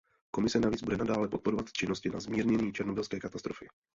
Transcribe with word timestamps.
Komise 0.31 0.59
navíc 0.59 0.83
bude 0.83 0.97
nadále 0.97 1.27
podporovat 1.27 1.71
činnosti 1.71 2.09
na 2.09 2.19
zmírnění 2.19 2.73
černobylské 2.73 3.19
katastrofy. 3.19 3.67